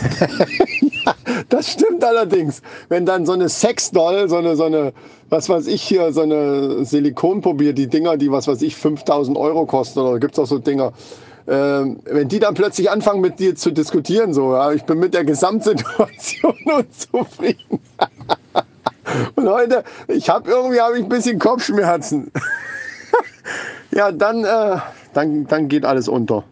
ja, 1.05 1.15
das 1.49 1.73
stimmt 1.73 2.05
allerdings. 2.05 2.63
Wenn 2.89 3.07
dann 3.07 3.27
so 3.27 3.33
eine 3.33 3.49
Sexdoll, 3.49 4.29
so 4.29 4.37
eine, 4.37 4.57
so 4.57 4.65
eine, 4.65 4.93
was 5.29 5.49
weiß 5.49 5.67
ich 5.67 5.83
hier, 5.83 6.13
so 6.13 6.23
eine 6.23 6.85
Silikonprobier, 6.85 7.73
die 7.73 7.87
Dinger, 7.87 8.17
die 8.17 8.31
was 8.31 8.49
weiß 8.49 8.63
ich, 8.63 8.77
5000 8.77 9.37
Euro 9.37 9.67
kosten, 9.67 10.01
oder 10.01 10.19
gibt 10.19 10.35
es 10.35 10.39
auch 10.39 10.47
so 10.47 10.59
Dinger, 10.59 10.93
ähm, 11.49 12.01
wenn 12.05 12.29
die 12.29 12.39
dann 12.39 12.55
plötzlich 12.55 12.91
anfangen 12.91 13.21
mit 13.21 13.39
dir 13.39 13.57
zu 13.57 13.71
diskutieren, 13.71 14.35
so, 14.35 14.53
ja, 14.53 14.73
ich 14.73 14.85
bin 14.85 14.99
mit 14.99 15.15
der 15.15 15.25
Gesamtsituation 15.25 16.55
unzufrieden. 16.65 17.81
Und 19.35 19.49
heute, 19.49 19.83
ich 20.09 20.31
habe 20.31 20.49
irgendwie 20.51 20.81
hab 20.81 20.95
ich 20.95 21.03
ein 21.03 21.09
bisschen 21.09 21.39
Kopfschmerzen. 21.39 22.31
ja, 23.91 24.13
dann, 24.13 24.45
äh, 24.45 24.79
dann, 25.15 25.47
dann 25.47 25.69
geht 25.69 25.85
alles 25.85 26.09
unter. 26.09 26.45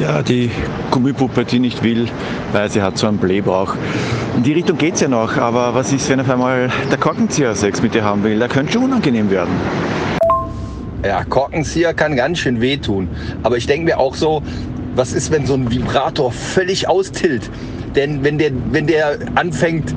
Ja, 0.00 0.22
die 0.22 0.50
Gummipuppe, 0.92 1.44
die 1.44 1.58
nicht 1.58 1.82
will, 1.82 2.06
weil 2.52 2.70
sie 2.70 2.80
hat 2.80 2.96
so 2.98 3.08
einen 3.08 3.18
Blähbauch. 3.18 3.74
In 4.36 4.44
die 4.44 4.52
Richtung 4.52 4.78
geht 4.78 4.94
es 4.94 5.00
ja 5.00 5.08
noch, 5.08 5.36
aber 5.36 5.74
was 5.74 5.92
ist, 5.92 6.08
wenn 6.08 6.20
auf 6.20 6.30
einmal 6.30 6.70
der 6.88 6.98
Korkenzieher 6.98 7.52
Sex 7.56 7.82
mit 7.82 7.94
dir 7.94 8.04
haben 8.04 8.22
will? 8.22 8.38
Da 8.38 8.46
könnte 8.46 8.74
schon 8.74 8.84
unangenehm 8.84 9.28
werden. 9.28 9.50
Ja, 11.04 11.24
Korkenzieher 11.24 11.94
kann 11.94 12.14
ganz 12.14 12.38
schön 12.38 12.60
wehtun. 12.60 13.08
Aber 13.42 13.56
ich 13.56 13.66
denke 13.66 13.86
mir 13.86 13.98
auch 13.98 14.14
so, 14.14 14.40
was 14.94 15.12
ist, 15.12 15.32
wenn 15.32 15.46
so 15.46 15.54
ein 15.54 15.68
Vibrator 15.68 16.30
völlig 16.30 16.88
austilt? 16.88 17.50
Denn 17.96 18.22
wenn 18.22 18.38
der, 18.38 18.52
wenn 18.70 18.86
der 18.86 19.18
anfängt, 19.34 19.92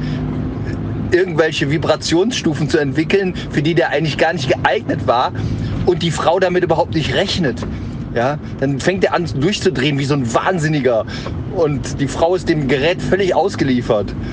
irgendwelche 1.12 1.70
Vibrationsstufen 1.70 2.70
zu 2.70 2.80
entwickeln, 2.80 3.36
für 3.52 3.62
die 3.62 3.76
der 3.76 3.90
eigentlich 3.90 4.18
gar 4.18 4.34
nicht 4.34 4.50
geeignet 4.50 5.06
war 5.06 5.32
und 5.86 6.02
die 6.02 6.12
Frau 6.12 6.40
damit 6.40 6.64
überhaupt 6.64 6.96
nicht 6.96 7.14
rechnet, 7.14 7.62
ja, 8.16 8.38
dann 8.60 8.80
fängt 8.80 9.04
er 9.04 9.14
an 9.14 9.26
durchzudrehen 9.40 9.98
wie 10.00 10.06
so 10.06 10.16
ein 10.16 10.34
Wahnsinniger 10.34 11.06
und 11.56 12.00
die 12.00 12.08
Frau 12.08 12.36
ist 12.36 12.50
dem 12.50 12.68
Gerät 12.68 13.02
völlig 13.02 13.36
ausgeliefert. 13.36 14.14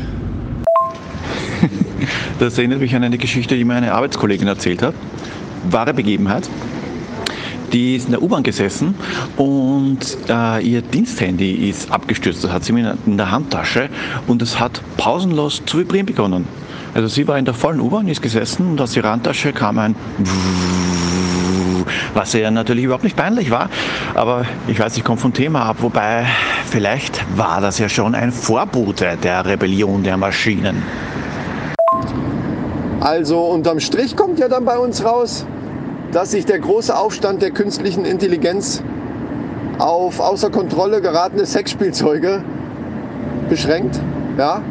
Das 2.39 2.57
erinnert 2.57 2.81
mich 2.81 2.95
an 2.95 3.03
eine 3.03 3.19
Geschichte, 3.19 3.57
die 3.57 3.65
mir 3.65 3.75
eine 3.75 3.93
Arbeitskollegin 3.93 4.47
erzählt 4.47 4.81
hat. 4.83 4.95
Wahre 5.69 5.93
Begebenheit. 5.93 6.49
Die 7.73 7.97
ist 7.97 8.07
in 8.07 8.13
der 8.13 8.23
U-Bahn 8.23 8.45
gesessen 8.45 8.95
und 9.37 9.99
äh, 10.29 10.63
ihr 10.65 10.81
Diensthandy 10.81 11.69
ist 11.69 11.91
abgestürzt. 11.91 12.45
Das 12.45 12.53
hat 12.53 12.65
sie 12.65 12.73
in 12.73 13.17
der 13.17 13.31
Handtasche 13.31 13.91
und 14.29 14.41
es 14.41 14.59
hat 14.59 14.81
pausenlos 14.97 15.63
zu 15.67 15.79
vibrieren 15.79 16.07
begonnen. 16.07 16.47
Also 16.95 17.09
sie 17.09 17.29
war 17.29 17.39
in 17.39 17.45
der 17.45 17.55
vollen 17.55 17.81
U-Bahn, 17.81 18.09
ist 18.09 18.23
gesessen 18.23 18.69
und 18.69 18.81
aus 18.81 18.97
ihrer 18.97 19.11
Handtasche 19.11 19.53
kam 19.53 19.79
ein 19.79 19.95
was 22.15 22.33
ja 22.33 22.51
natürlich 22.51 22.85
überhaupt 22.85 23.05
nicht 23.05 23.17
peinlich 23.17 23.51
war. 23.51 23.69
Aber 24.15 24.45
ich 24.67 24.79
weiß, 24.79 24.97
ich 24.97 25.05
komme 25.05 25.19
vom 25.19 25.33
Thema 25.33 25.65
ab, 25.65 25.77
wobei 25.81 26.27
vielleicht 26.67 27.25
war 27.37 27.61
das 27.61 27.79
ja 27.79 27.89
schon 27.89 28.15
ein 28.15 28.33
Vorbote 28.33 29.17
der 29.23 29.47
Rebellion 29.47 30.03
der 30.03 30.17
Maschinen. 30.17 30.83
Also 33.01 33.41
unterm 33.41 33.81
Strich 33.81 34.17
kommt 34.17 34.39
ja 34.39 34.49
dann 34.49 34.65
bei 34.65 34.77
uns 34.77 35.05
raus, 35.05 35.47
dass 36.13 36.33
sich 36.33 36.47
der 36.47 36.59
große 36.59 36.97
Aufstand 36.97 37.43
der 37.43 37.51
künstlichen 37.51 38.05
Intelligenz 38.05 38.83
auf 39.79 40.21
außer 40.21 40.51
Kontrolle 40.51 41.01
geratene 41.01 41.47
Sexspielzeuge 41.47 42.43
beschränkt. 43.49 44.01
Ja? 44.37 44.63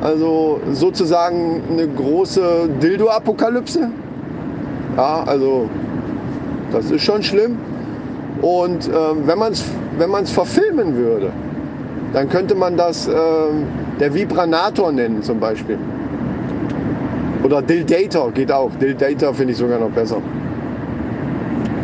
Also 0.00 0.60
sozusagen 0.72 1.62
eine 1.70 1.88
große 1.88 2.68
Dildo-Apokalypse. 2.82 3.90
Ja, 4.96 5.24
also 5.24 5.68
das 6.74 6.90
ist 6.90 7.02
schon 7.02 7.22
schlimm. 7.22 7.58
Und 8.42 8.88
äh, 8.88 8.92
wenn 9.26 9.38
man 9.38 9.52
es 9.52 9.64
wenn 9.96 10.10
man's 10.10 10.30
verfilmen 10.30 10.96
würde, 10.96 11.30
dann 12.12 12.28
könnte 12.28 12.54
man 12.54 12.76
das 12.76 13.06
äh, 13.06 13.12
der 14.00 14.12
Vibranator 14.12 14.92
nennen 14.92 15.22
zum 15.22 15.38
Beispiel. 15.38 15.78
Oder 17.44 17.62
Dildator 17.62 18.32
geht 18.32 18.50
auch. 18.50 18.70
Dildator 18.80 19.34
finde 19.34 19.52
ich 19.52 19.58
sogar 19.58 19.78
noch 19.78 19.90
besser. 19.90 20.16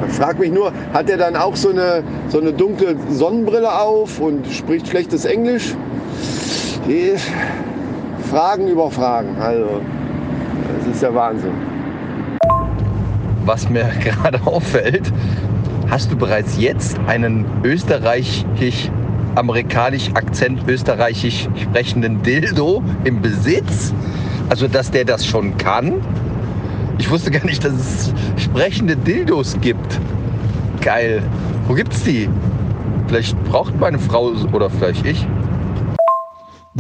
Ich 0.09 0.15
frage 0.15 0.41
mich 0.41 0.51
nur, 0.51 0.73
hat 0.93 1.09
er 1.09 1.19
dann 1.19 1.37
auch 1.37 1.55
so 1.55 1.69
eine, 1.69 2.03
so 2.29 2.41
eine 2.41 2.53
dunkle 2.53 2.97
Sonnenbrille 3.11 3.71
auf 3.81 4.19
und 4.21 4.47
spricht 4.49 4.89
schlechtes 4.89 5.25
Englisch? 5.25 5.77
Die 6.89 7.15
Fragen 8.29 8.69
über 8.69 8.91
Fragen. 8.91 9.37
Also, 9.41 9.67
das 10.79 10.95
ist 10.95 11.03
der 11.03 11.15
Wahnsinn 11.15 11.70
was 13.51 13.69
mir 13.69 13.83
gerade 14.05 14.41
auffällt, 14.47 15.13
hast 15.91 16.13
du 16.13 16.17
bereits 16.17 16.57
jetzt 16.57 16.97
einen 17.09 17.45
österreichisch 17.65 18.89
amerikanisch 19.35 20.09
Akzent 20.15 20.69
österreichisch 20.69 21.49
sprechenden 21.61 22.23
Dildo 22.23 22.81
im 23.03 23.21
Besitz? 23.21 23.93
Also, 24.51 24.69
dass 24.69 24.93
der 24.93 25.05
das 25.05 25.27
schon 25.27 25.57
kann? 25.57 25.95
Ich 26.99 27.11
wusste 27.11 27.33
gar 27.33 27.45
nicht, 27.45 27.65
dass 27.65 27.73
es 27.73 28.15
sprechende 28.37 28.95
Dildos 28.95 29.57
gibt. 29.61 29.99
Geil. 30.81 31.21
Wo 31.67 31.75
gibt's 31.75 32.05
die? 32.05 32.29
Vielleicht 33.09 33.37
braucht 33.47 33.79
meine 33.81 33.99
Frau 33.99 34.31
oder 34.53 34.71
vielleicht 34.71 35.05
ich. 35.05 35.27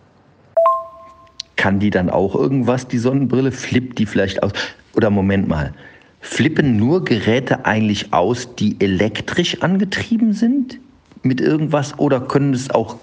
Kann 1.56 1.78
die 1.78 1.90
dann 1.90 2.08
auch 2.08 2.34
irgendwas, 2.34 2.88
die 2.88 2.96
Sonnenbrille? 2.96 3.52
Flippt 3.52 3.98
die 3.98 4.06
vielleicht 4.06 4.42
aus? 4.42 4.52
Oder 4.94 5.10
Moment 5.10 5.48
mal. 5.48 5.74
Flippen 6.22 6.78
nur 6.78 7.04
Geräte 7.04 7.66
eigentlich 7.66 8.14
aus, 8.14 8.54
die 8.54 8.80
elektrisch 8.80 9.60
angetrieben 9.60 10.32
sind? 10.32 10.78
Mit 11.22 11.42
irgendwas? 11.42 11.98
Oder 11.98 12.22
können 12.22 12.54
es 12.54 12.70
auch 12.70 12.96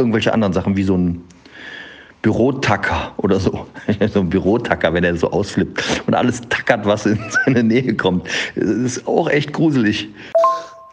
irgendwelche 0.00 0.32
anderen 0.32 0.52
Sachen 0.52 0.76
wie 0.76 0.82
so 0.82 0.96
ein 0.96 1.22
Bürotacker 2.22 3.12
oder 3.18 3.40
so. 3.40 3.66
so 4.12 4.20
ein 4.20 4.28
Bürotacker, 4.28 4.92
wenn 4.92 5.04
er 5.04 5.16
so 5.16 5.30
ausflippt 5.30 6.02
und 6.06 6.14
alles 6.14 6.40
tackert, 6.48 6.84
was 6.84 7.06
in 7.06 7.18
seine 7.44 7.62
Nähe 7.62 7.94
kommt. 7.94 8.26
Das 8.56 8.66
ist 8.66 9.06
auch 9.06 9.28
echt 9.28 9.52
gruselig. 9.52 10.08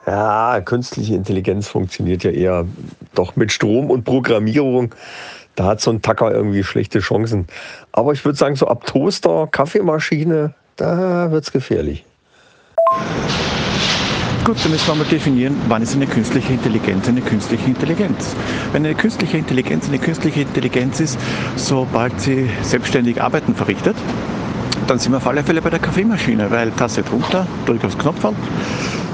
Ja, 0.05 0.61
künstliche 0.61 1.15
Intelligenz 1.15 1.67
funktioniert 1.67 2.23
ja 2.23 2.31
eher 2.31 2.65
doch 3.13 3.35
mit 3.35 3.51
Strom 3.51 3.89
und 3.89 4.05
Programmierung. 4.05 4.95
Da 5.55 5.65
hat 5.65 5.81
so 5.81 5.91
ein 5.91 6.01
Tacker 6.01 6.31
irgendwie 6.31 6.63
schlechte 6.63 6.99
Chancen. 6.99 7.47
Aber 7.91 8.13
ich 8.13 8.23
würde 8.23 8.37
sagen, 8.37 8.55
so 8.55 8.67
ab 8.67 8.85
Toaster, 8.85 9.47
Kaffeemaschine, 9.47 10.53
da 10.77 11.31
wird 11.31 11.43
es 11.43 11.51
gefährlich. 11.51 12.05
Gut, 14.47 14.63
dann 14.63 14.71
müssen 14.71 14.87
wir 14.87 14.95
mal 14.95 15.03
definieren, 15.03 15.57
wann 15.67 15.81
ist 15.81 15.93
eine 15.93 16.07
künstliche 16.07 16.53
Intelligenz 16.53 17.05
eine 17.09 17.19
künstliche 17.19 17.65
Intelligenz. 17.65 18.33
Wenn 18.71 18.85
eine 18.85 18.95
künstliche 18.95 19.37
Intelligenz 19.37 19.89
eine 19.89 19.99
künstliche 19.99 20.39
Intelligenz 20.39 21.01
ist, 21.01 21.19
sobald 21.57 22.21
sie 22.21 22.49
selbstständig 22.61 23.21
Arbeiten 23.21 23.55
verrichtet, 23.55 23.97
dann 24.87 24.99
sind 24.99 25.11
wir 25.11 25.17
auf 25.17 25.27
alle 25.27 25.43
Fälle 25.43 25.61
bei 25.61 25.69
der 25.69 25.79
Kaffeemaschine, 25.79 26.49
weil 26.49 26.71
Tasse 26.71 27.03
drunter, 27.03 27.45
drück 27.65 27.83
aufs 27.83 27.97
Knopf 27.97 28.25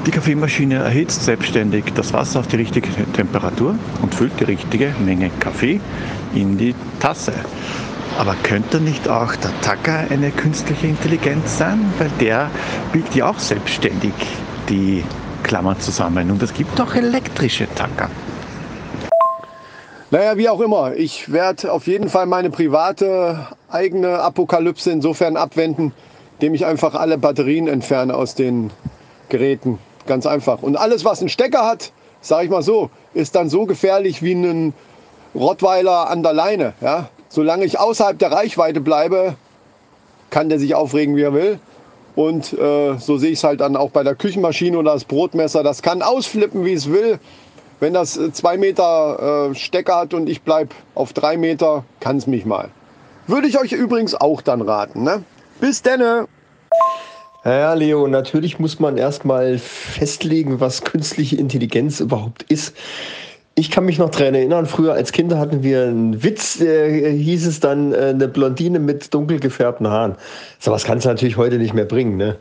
die 0.05 0.11
Kaffeemaschine 0.11 0.75
erhitzt 0.75 1.25
selbstständig 1.25 1.85
das 1.95 2.13
Wasser 2.13 2.41
auf 2.41 2.47
die 2.47 2.57
richtige 2.57 2.89
Temperatur 3.13 3.73
und 4.03 4.13
füllt 4.13 4.39
die 4.39 4.43
richtige 4.43 4.93
Menge 5.03 5.31
Kaffee 5.39 5.81
in 6.35 6.59
die 6.59 6.75
Tasse. 6.99 7.33
Aber 8.19 8.35
könnte 8.43 8.79
nicht 8.79 9.09
auch 9.09 9.35
der 9.37 9.49
Tacker 9.61 10.05
eine 10.11 10.29
künstliche 10.29 10.85
Intelligenz 10.85 11.57
sein? 11.57 11.79
Weil 11.97 12.11
der 12.19 12.51
biegt 12.91 13.15
ja 13.15 13.31
auch 13.31 13.39
selbstständig 13.39 14.13
die 14.69 15.03
Klammer 15.43 15.77
zusammen. 15.79 16.31
Und 16.31 16.41
es 16.41 16.53
gibt 16.53 16.79
auch 16.81 16.95
elektrische 16.95 17.67
Tacker. 17.75 18.09
Naja, 20.09 20.37
wie 20.37 20.47
auch 20.47 20.61
immer. 20.61 20.93
Ich 20.95 21.31
werde 21.31 21.71
auf 21.71 21.87
jeden 21.87 22.07
Fall 22.09 22.25
meine 22.25 22.49
private 22.49 23.47
eigene 23.69 24.19
Apokalypse 24.19 24.91
insofern 24.91 25.37
abwenden, 25.37 25.91
indem 26.39 26.53
ich 26.53 26.65
einfach 26.65 26.93
alle 26.93 27.17
Batterien 27.17 27.67
entferne 27.67 28.15
aus 28.15 28.35
den 28.35 28.71
Geräten. 29.29 29.79
Ganz 30.05 30.25
einfach. 30.25 30.61
Und 30.61 30.75
alles, 30.75 31.03
was 31.03 31.19
einen 31.19 31.29
Stecker 31.29 31.65
hat, 31.65 31.91
sage 32.21 32.45
ich 32.45 32.51
mal 32.51 32.61
so, 32.61 32.89
ist 33.13 33.35
dann 33.35 33.49
so 33.49 33.65
gefährlich 33.65 34.21
wie 34.21 34.33
ein 34.33 34.73
Rottweiler 35.33 36.09
an 36.09 36.23
der 36.23 36.33
Leine. 36.33 36.73
Ja? 36.81 37.09
Solange 37.29 37.65
ich 37.65 37.79
außerhalb 37.79 38.19
der 38.19 38.31
Reichweite 38.31 38.81
bleibe, 38.81 39.35
kann 40.29 40.49
der 40.49 40.59
sich 40.59 40.75
aufregen, 40.75 41.15
wie 41.15 41.23
er 41.23 41.33
will. 41.33 41.59
Und 42.15 42.53
äh, 42.53 42.97
so 42.99 43.17
sehe 43.17 43.31
ich 43.31 43.39
es 43.39 43.43
halt 43.43 43.61
dann 43.61 43.75
auch 43.75 43.89
bei 43.89 44.03
der 44.03 44.15
Küchenmaschine 44.15 44.77
oder 44.77 44.93
das 44.93 45.05
Brotmesser. 45.05 45.63
Das 45.63 45.81
kann 45.81 46.01
ausflippen, 46.01 46.63
wie 46.65 46.73
es 46.73 46.91
will. 46.91 47.19
Wenn 47.79 47.93
das 47.93 48.17
äh, 48.17 48.31
zwei 48.31 48.57
Meter 48.57 49.49
äh, 49.51 49.55
Stecker 49.55 49.97
hat 49.97 50.13
und 50.13 50.29
ich 50.29 50.43
bleibe 50.43 50.75
auf 50.95 51.13
drei 51.13 51.37
Meter, 51.37 51.83
kann 51.99 52.17
es 52.17 52.27
mich 52.27 52.45
mal. 52.45 52.69
Würde 53.27 53.47
ich 53.47 53.59
euch 53.59 53.71
übrigens 53.71 54.15
auch 54.15 54.41
dann 54.41 54.61
raten. 54.61 55.03
Ne? 55.03 55.23
Bis 55.59 55.81
denne! 55.81 56.27
Ja, 57.45 57.73
Leo, 57.73 58.07
natürlich 58.07 58.57
muss 58.57 58.79
man 58.79 58.95
erstmal 58.95 59.57
festlegen, 59.57 60.61
was 60.61 60.83
künstliche 60.83 61.35
Intelligenz 61.35 61.99
überhaupt 61.99 62.43
ist. 62.43 62.73
Ich 63.55 63.69
kann 63.69 63.85
mich 63.85 63.99
noch 63.99 64.09
daran 64.09 64.33
erinnern, 64.33 64.65
früher 64.65 64.93
als 64.93 65.11
Kinder 65.11 65.37
hatten 65.37 65.61
wir 65.61 65.83
einen 65.83 66.23
Witz, 66.23 66.59
äh, 66.59 67.11
hieß 67.11 67.45
es 67.45 67.59
dann 67.59 67.93
äh, 67.93 67.97
eine 68.07 68.27
Blondine 68.27 68.79
mit 68.79 69.13
dunkel 69.13 69.39
gefärbten 69.39 69.87
Haaren. 69.87 70.15
So 70.59 70.71
was 70.71 70.85
kannst 70.85 71.05
du 71.05 71.09
natürlich 71.09 71.37
heute 71.37 71.59
nicht 71.59 71.73
mehr 71.73 71.85
bringen. 71.85 72.17
Ne? 72.17 72.35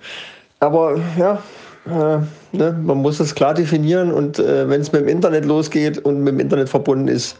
Aber 0.60 0.98
ja, 1.18 1.42
äh, 1.86 2.56
ne, 2.56 2.80
man 2.82 2.98
muss 2.98 3.20
es 3.20 3.34
klar 3.34 3.52
definieren 3.52 4.10
und 4.10 4.38
äh, 4.38 4.68
wenn 4.70 4.80
es 4.80 4.92
mit 4.92 5.02
dem 5.02 5.08
Internet 5.08 5.44
losgeht 5.44 5.98
und 5.98 6.22
mit 6.22 6.32
dem 6.32 6.40
Internet 6.40 6.70
verbunden 6.70 7.08
ist, 7.08 7.36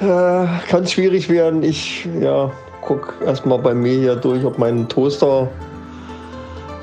äh, 0.00 0.04
kann 0.04 0.84
es 0.84 0.92
schwierig 0.92 1.28
werden. 1.28 1.64
Ich 1.64 2.06
ja, 2.20 2.52
gucke 2.82 3.24
erstmal 3.24 3.58
bei 3.58 3.74
mir 3.74 3.98
hier 3.98 4.16
durch, 4.16 4.44
ob 4.44 4.58
mein 4.58 4.88
Toaster 4.88 5.48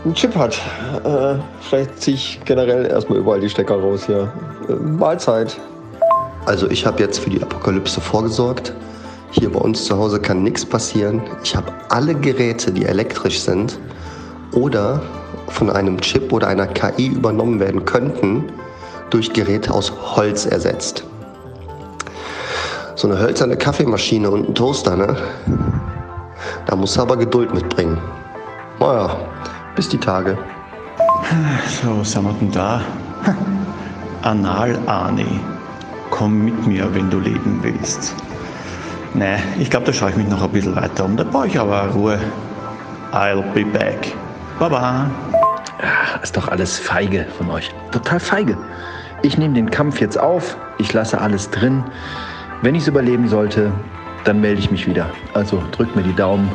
einen 0.04 0.16
Chip 0.16 0.36
hat. 0.36 0.60
Äh, 1.04 1.36
vielleicht 1.62 2.02
ziehe 2.02 2.16
ich 2.16 2.40
generell 2.46 2.86
erstmal 2.88 3.20
überall 3.20 3.40
die 3.40 3.50
Stecker 3.50 3.76
raus 3.76 4.06
hier. 4.06 4.32
Äh, 4.68 4.74
Mahlzeit. 4.74 5.60
Also 6.46 6.70
ich 6.70 6.86
habe 6.86 7.02
jetzt 7.02 7.20
für 7.20 7.30
die 7.30 7.42
Apokalypse 7.42 8.02
vorgesorgt. 8.02 8.74
Hier 9.32 9.52
bei 9.52 9.60
uns 9.60 9.86
zu 9.86 9.98
Hause 9.98 10.20
kann 10.20 10.44
nichts 10.44 10.66
passieren. 10.66 11.22
Ich 11.44 11.56
habe 11.56 11.72
alle 11.90 12.16
Geräte, 12.16 12.72
die 12.72 12.86
elektrisch 12.86 13.40
sind 13.40 13.80
oder 14.54 15.02
von 15.48 15.70
einem 15.70 16.00
Chip 16.02 16.34
oder 16.34 16.48
einer 16.48 16.68
KI 16.68 17.08
übernommen 17.08 17.60
werden 17.60 17.86
könnten, 17.86 18.52
durch 19.10 19.32
Geräte 19.32 19.74
aus 19.74 19.92
Holz 20.16 20.46
ersetzt. 20.46 21.04
So 22.96 23.08
eine 23.08 23.20
hölzerne 23.20 23.56
Kaffeemaschine 23.56 24.30
und 24.30 24.50
ein 24.50 24.56
Toaster, 24.56 24.96
ne? 24.96 25.16
Da 26.66 26.76
muss 26.76 26.98
aber 26.98 27.18
Geduld 27.18 27.54
mitbringen. 27.54 27.98
Naja, 28.80 29.18
bis 29.76 29.90
die 29.90 29.98
Tage. 29.98 30.38
So, 31.68 32.00
was 32.00 32.12
sind 32.12 32.24
wir 32.24 32.34
denn 32.34 32.52
da? 32.52 32.82
Anal-Ani. 34.24 35.40
Komm 36.10 36.44
mit 36.46 36.68
mir, 36.68 36.94
wenn 36.94 37.10
du 37.10 37.20
leben 37.20 37.60
willst. 37.62 38.16
Nee, 39.14 39.38
ich 39.60 39.70
glaube, 39.70 39.86
da 39.86 39.94
schaue 39.94 40.12
ich 40.12 40.16
mich 40.16 40.28
noch 40.28 40.44
ein 40.44 40.50
bisschen 40.50 40.76
weiter 40.76 41.06
um. 41.06 41.18
Da 41.18 41.24
brauche 41.24 41.48
ich 41.48 41.60
aber 41.60 41.88
Ruhe. 41.90 42.20
I'll 43.12 43.42
be 43.54 43.66
back. 43.66 44.16
Baba. 44.60 45.10
Ist 46.22 46.38
doch 46.38 46.48
alles 46.48 46.78
feige 46.78 47.26
von 47.38 47.50
euch. 47.50 47.74
Total 47.92 48.20
feige. 48.20 48.58
Ich 49.22 49.38
nehme 49.38 49.54
den 49.54 49.70
Kampf 49.70 50.00
jetzt 50.00 50.20
auf. 50.20 50.58
Ich 50.78 50.94
lasse 50.94 51.20
alles 51.20 51.50
drin. 51.50 51.84
Wenn 52.62 52.76
ich 52.76 52.84
es 52.84 52.88
überleben 52.88 53.28
sollte, 53.28 53.72
dann 54.24 54.40
melde 54.40 54.60
ich 54.60 54.72
mich 54.72 54.88
wieder. 54.88 55.10
Also 55.34 55.62
drückt 55.72 55.96
mir 55.96 56.04
die 56.04 56.16
Daumen. 56.16 56.50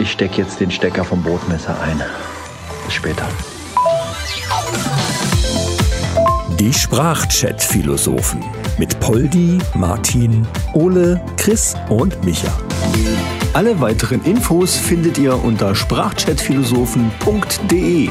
Ich 0.00 0.10
stecke 0.12 0.38
jetzt 0.38 0.60
den 0.60 0.70
Stecker 0.70 1.04
vom 1.04 1.22
Brotmesser 1.22 1.78
ein. 1.82 2.02
Bis 2.86 2.94
später. 2.94 3.28
Die 6.58 6.72
Sprachchat-Philosophen 6.72 8.42
mit 8.78 8.98
Poldi, 9.00 9.58
Martin, 9.74 10.46
Ole, 10.72 11.20
Chris 11.36 11.74
und 11.90 12.24
Micha. 12.24 12.50
Alle 13.52 13.78
weiteren 13.80 14.24
Infos 14.24 14.76
findet 14.76 15.18
ihr 15.18 15.44
unter 15.44 15.74
sprachchatphilosophen.de. 15.74 18.08